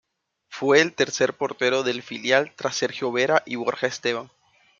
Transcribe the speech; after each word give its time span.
Fue 0.49 0.81
el 0.81 0.95
tercer 0.95 1.35
portero 1.37 1.83
del 1.83 2.01
filial 2.01 2.53
tras 2.55 2.75
Sergio 2.75 3.11
Vera 3.11 3.43
y 3.45 3.55
Borja 3.57 3.85
Esteban. 3.85 4.31